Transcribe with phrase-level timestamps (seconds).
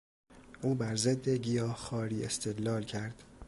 [0.61, 3.23] او بر ضد گیاهخواری استدلال کرد.